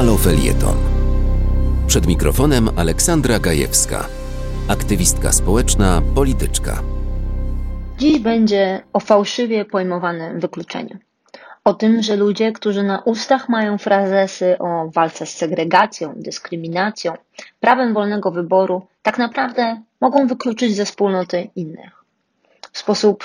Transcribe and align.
Halo 0.00 0.16
Felieton. 0.16 0.76
Przed 1.86 2.06
mikrofonem 2.06 2.70
Aleksandra 2.76 3.38
Gajewska, 3.38 4.06
aktywistka 4.68 5.32
społeczna, 5.32 6.02
polityczka. 6.14 6.82
Dziś 7.98 8.18
będzie 8.18 8.82
o 8.92 9.00
fałszywie 9.00 9.64
pojmowanym 9.64 10.40
wykluczeniu. 10.40 10.98
O 11.64 11.74
tym, 11.74 12.02
że 12.02 12.16
ludzie, 12.16 12.52
którzy 12.52 12.82
na 12.82 12.98
ustach 12.98 13.48
mają 13.48 13.78
frazesy 13.78 14.58
o 14.58 14.90
walce 14.94 15.26
z 15.26 15.36
segregacją, 15.36 16.12
dyskryminacją, 16.16 17.12
prawem 17.60 17.94
wolnego 17.94 18.30
wyboru, 18.30 18.86
tak 19.02 19.18
naprawdę 19.18 19.82
mogą 20.00 20.26
wykluczyć 20.26 20.76
ze 20.76 20.84
wspólnoty 20.84 21.50
innych. 21.56 22.04
W 22.72 22.78
sposób 22.78 23.24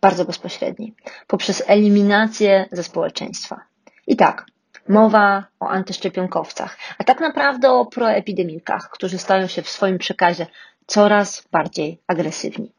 bardzo 0.00 0.24
bezpośredni, 0.24 0.94
poprzez 1.26 1.62
eliminację 1.66 2.68
ze 2.72 2.82
społeczeństwa. 2.82 3.60
I 4.06 4.16
tak, 4.16 4.49
mowa 4.88 5.44
o 5.60 5.68
antyszczepionkowcach, 5.68 6.76
a 6.98 7.04
tak 7.04 7.20
naprawdę 7.20 7.70
o 7.70 7.86
proepidemikach, 7.86 8.90
którzy 8.90 9.18
stają 9.18 9.46
się 9.46 9.62
w 9.62 9.68
swoim 9.68 9.98
przekazie 9.98 10.46
coraz 10.86 11.44
bardziej 11.52 12.00
agresywni. 12.06 12.72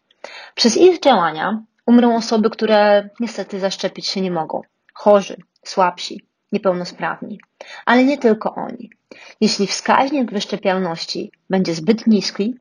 Przez 0.56 0.78
ich 0.78 1.00
działania 1.00 1.64
umrą 1.86 2.16
osoby, 2.16 2.50
które 2.50 3.10
niestety 3.20 3.60
zaszczepić 3.60 4.08
się 4.08 4.22
nie 4.22 4.32
mogą. 4.32 4.62
Chorzy, 4.94 5.38
słabsi, 5.66 6.26
niepełnosprawni. 6.52 7.40
Ale 7.86 8.04
nie 8.04 8.18
tylko 8.18 8.56
oni. 8.56 8.90
Jeśli 9.42 9.68
wskaźnik 9.68 10.32
wyszczepialności 10.32 11.32
będzie 11.50 11.74
zbyt 11.74 12.08
niski, 12.08 12.56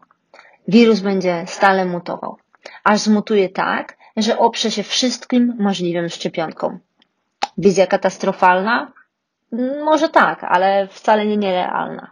wirus 0.68 1.00
będzie 1.00 1.44
stale 1.46 1.84
mutował. 1.84 2.36
Aż 2.84 3.00
zmutuje 3.00 3.48
tak, 3.48 3.96
że 4.16 4.38
oprze 4.38 4.70
się 4.70 4.82
wszystkim 4.82 5.56
możliwym 5.58 6.08
szczepionkom. 6.08 6.78
Wizja 7.58 7.86
katastrofalna? 7.86 8.92
Może 9.84 10.08
tak, 10.08 10.44
ale 10.44 10.88
wcale 10.88 11.26
nie 11.26 11.36
nierealna. 11.36 12.10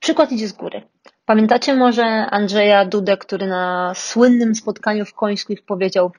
Przykład 0.00 0.32
idzie 0.32 0.48
z 0.48 0.52
góry. 0.52 0.82
Pamiętacie 1.24 1.74
może 1.74 2.04
Andrzeja 2.30 2.84
Dudę, 2.84 3.16
który 3.16 3.46
na 3.46 3.92
słynnym 3.94 4.54
spotkaniu 4.54 5.04
w 5.04 5.14
Końskich 5.14 5.64
powiedział 5.64 6.12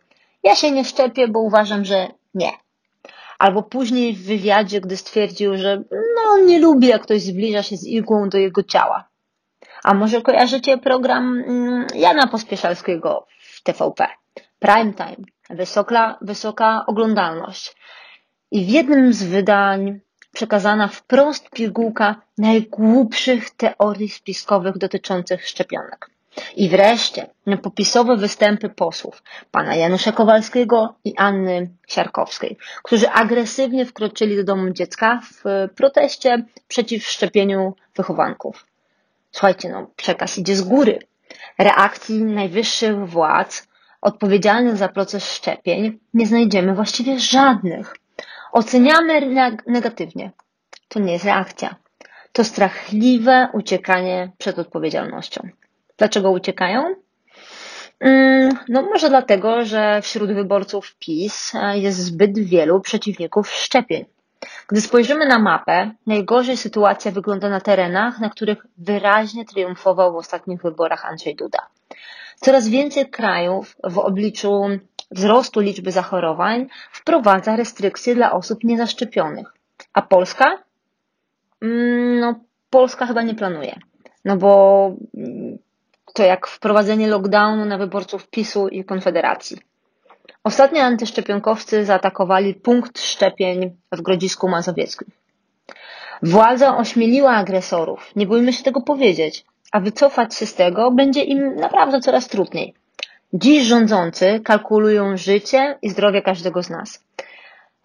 ja 0.44 0.56
się 0.56 0.72
nie 0.72 0.86
szczepię, 0.86 1.28
bo 1.28 1.40
uważam, 1.40 1.86
że 1.86 2.08
nie. 2.34 2.52
Albo 3.40 3.64
później 3.64 4.16
w 4.16 4.26
wywiadzie, 4.26 4.82
gdy 4.82 4.98
stwierdził, 4.98 5.58
że 5.58 5.84
no 6.16 6.38
nie 6.46 6.60
lubi, 6.60 6.88
jak 6.88 7.02
ktoś 7.02 7.22
zbliża 7.22 7.64
się 7.64 7.78
z 7.78 7.88
igłą 7.88 8.30
do 8.30 8.38
jego 8.38 8.64
ciała. 8.64 9.10
A 9.84 9.94
może 9.94 10.22
kojarzycie 10.22 10.78
program 10.78 11.44
mm, 11.48 11.88
Jana 11.96 12.28
Pospieszalskiego 12.28 13.28
w 13.40 13.64
TVP? 13.64 14.08
Prime 14.60 14.94
time, 14.94 15.26
wysoka, 15.50 16.18
wysoka 16.22 16.84
oglądalność. 16.88 17.76
I 18.52 18.66
w 18.66 18.70
jednym 18.70 19.14
z 19.14 19.24
wydań 19.24 20.00
przekazana 20.42 20.88
wprost 20.88 21.50
pigułka 21.50 22.16
najgłupszych 22.38 23.50
teorii 23.50 24.10
spiskowych 24.10 24.78
dotyczących 24.78 25.48
szczepionek. 25.48 26.10
I 26.56 26.70
wreszcie 26.70 27.28
popisowe 27.62 28.18
występy 28.18 28.70
posłów 28.70 29.24
pana 29.52 29.76
Janusza 29.76 30.12
Kowalskiego 30.12 30.96
i 31.06 31.18
Anny 31.18 31.70
Siarkowskiej, 31.88 32.58
którzy 32.84 33.10
agresywnie 33.10 33.86
wkroczyli 33.86 34.36
do 34.36 34.44
domu 34.44 34.70
dziecka 34.70 35.22
w 35.24 35.44
proteście 35.76 36.46
przeciw 36.68 37.08
szczepieniu 37.08 37.76
wychowanków. 37.96 38.66
Słuchajcie, 39.32 39.70
no 39.70 39.88
przekaz 39.96 40.38
idzie 40.38 40.56
z 40.56 40.62
góry. 40.62 41.00
Reakcji 41.60 42.24
najwyższych 42.24 43.10
władz 43.10 43.68
odpowiedzialnych 44.02 44.78
za 44.78 44.90
proces 44.90 45.34
szczepień 45.34 46.00
nie 46.14 46.28
znajdziemy 46.28 46.74
właściwie 46.76 47.20
żadnych. 47.20 48.01
Oceniamy 48.52 49.22
negatywnie. 49.68 50.32
To 50.88 51.00
nie 51.00 51.14
jest 51.14 51.26
reakcja. 51.26 51.76
To 52.32 52.44
strachliwe 52.44 53.50
uciekanie 53.54 54.32
przed 54.38 54.60
odpowiedzialnością. 54.60 55.48
Dlaczego 55.98 56.32
uciekają? 56.32 56.96
Mm, 58.00 58.58
no 58.70 58.82
może 58.82 59.10
dlatego, 59.10 59.66
że 59.66 60.02
wśród 60.02 60.34
wyborców 60.34 60.96
PiS 61.00 61.56
e, 61.56 61.78
jest 61.78 61.98
zbyt 61.98 62.40
wielu 62.40 62.82
przeciwników 62.82 63.52
szczepień. 63.52 64.06
Gdy 64.68 64.82
spojrzymy 64.82 65.28
na 65.28 65.40
mapę, 65.40 65.92
najgorzej 66.08 66.58
sytuacja 66.58 67.12
wygląda 67.12 67.50
na 67.50 67.62
terenach, 67.62 68.20
na 68.20 68.30
których 68.30 68.66
wyraźnie 68.78 69.46
triumfował 69.46 70.14
w 70.14 70.16
ostatnich 70.16 70.62
wyborach 70.62 71.06
Andrzej 71.06 71.36
Duda. 71.36 71.60
Coraz 72.36 72.68
więcej 72.68 73.10
krajów 73.10 73.76
w 73.84 73.98
obliczu 73.98 74.68
wzrostu 75.12 75.60
liczby 75.60 75.92
zachorowań 75.92 76.68
wprowadza 76.92 77.56
restrykcje 77.56 78.16
dla 78.16 78.32
osób 78.32 78.64
niezaszczepionych. 78.64 79.54
A 79.94 80.02
Polska? 80.02 80.64
Mm, 81.62 82.20
no, 82.20 82.36
Polska 82.70 83.06
chyba 83.06 83.22
nie 83.22 83.36
planuje. 83.36 83.80
No 84.26 84.38
bo 84.38 84.52
mm, 85.18 85.58
to 86.14 86.24
jak 86.24 86.48
wprowadzenie 86.48 87.08
lockdownu 87.08 87.66
na 87.66 87.78
wyborców 87.78 88.28
PiSu 88.28 88.68
i 88.68 88.86
Konfederacji. 88.86 89.58
Ostatnio 90.44 90.82
antyszczepionkowcy 90.82 91.86
zaatakowali 91.86 92.54
punkt 92.54 93.02
szczepień 93.02 93.78
w 93.92 94.02
Grodzisku 94.02 94.50
Mazowieckim. 94.50 95.08
Władza 96.24 96.78
ośmieliła 96.78 97.32
agresorów, 97.32 98.12
nie 98.16 98.28
bójmy 98.28 98.54
się 98.54 98.64
tego 98.64 98.82
powiedzieć, 98.82 99.46
a 99.72 99.80
wycofać 99.80 100.36
się 100.36 100.46
z 100.46 100.56
tego 100.56 100.92
będzie 100.92 101.24
im 101.24 101.56
naprawdę 101.56 102.00
coraz 102.00 102.28
trudniej. 102.28 102.74
Dziś 103.34 103.64
rządzący 103.64 104.42
kalkulują 104.44 105.18
życie 105.18 105.78
i 105.82 105.90
zdrowie 105.90 106.22
każdego 106.22 106.64
z 106.64 106.70
nas. 106.70 107.04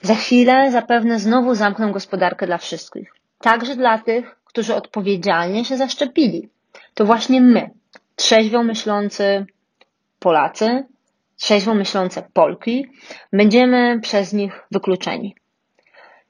Za 0.03 0.15
chwilę 0.15 0.73
zapewne 0.73 1.19
znowu 1.19 1.55
zamkną 1.55 1.93
gospodarkę 1.93 2.47
dla 2.47 2.59
wszystkich, 2.59 3.15
także 3.41 3.77
dla 3.77 3.99
tych, 3.99 4.37
którzy 4.45 4.75
odpowiedzialnie 4.75 5.65
się 5.65 5.77
zaszczepili. 5.77 6.49
To 6.95 7.05
właśnie 7.05 7.41
my, 7.41 7.71
trzeźwo 8.17 8.62
myślący 8.62 9.47
Polacy, 10.19 10.84
trzeźwo 11.37 11.75
myślące 11.75 12.23
Polki, 12.33 12.87
będziemy 13.33 14.01
przez 14.01 14.33
nich 14.33 14.67
wykluczeni. 14.71 15.34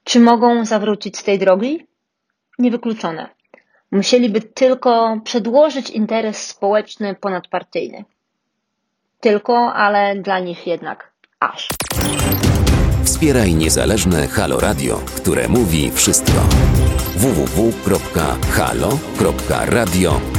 Czy 0.04 0.20
mogą 0.20 0.64
zawrócić 0.64 1.16
z 1.16 1.24
tej 1.24 1.38
drogi? 1.38 1.86
Niewykluczone. 2.58 3.28
Musieliby 3.90 4.40
tylko 4.40 5.20
przedłożyć 5.24 5.90
interes 5.90 6.46
społeczny 6.46 7.14
ponadpartyjny. 7.14 8.04
Tylko, 9.26 9.74
ale 9.74 10.16
dla 10.16 10.38
nich 10.38 10.66
jednak 10.66 11.12
aż. 11.40 11.68
Wspieraj 13.04 13.54
niezależne 13.54 14.26
Halo 14.26 14.60
Radio, 14.60 15.00
które 15.16 15.48
mówi 15.48 15.90
wszystko. 15.90 16.40
www.halo.radio 17.16 17.80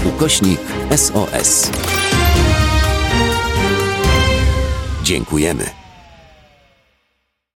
ukośnik 0.06 0.60
SOS. 0.96 1.72
Dziękujemy. 5.04 5.87